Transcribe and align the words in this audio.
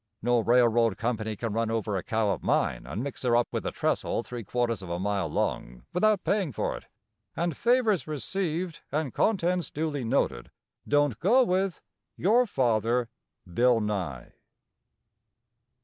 No 0.23 0.39
railroad 0.39 0.97
company 0.97 1.35
can 1.35 1.53
run 1.53 1.69
over 1.69 1.95
a 1.95 2.01
cow 2.01 2.31
of 2.31 2.41
mine 2.41 2.87
and 2.87 3.03
mix 3.03 3.21
her 3.21 3.35
up 3.35 3.47
with 3.51 3.67
a 3.67 3.71
trestle 3.71 4.23
three 4.23 4.43
quarters 4.43 4.81
of 4.81 4.89
a 4.89 4.97
mile 4.97 5.27
long, 5.27 5.83
without 5.93 6.23
paying 6.23 6.51
for 6.51 6.75
it, 6.75 6.85
and 7.35 7.55
favors 7.55 8.07
received 8.07 8.81
and 8.91 9.13
contents 9.13 9.69
duly 9.69 10.03
noted 10.03 10.49
don't 10.87 11.19
go 11.19 11.43
with 11.43 11.81
Your 12.17 12.47
father, 12.47 13.09
BILL 13.45 13.79
NYE. 13.79 14.33